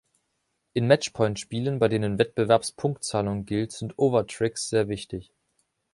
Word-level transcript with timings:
In 0.73 0.87
Matchpoint-Spielen, 0.87 1.77
bei 1.77 1.87
denen 1.87 2.17
Wettbewerbspunktzahlung 2.17 3.45
gilt, 3.45 3.71
sind 3.71 3.99
Overtricks 3.99 4.67
sehr 4.67 4.87
wichtig. 4.89 5.31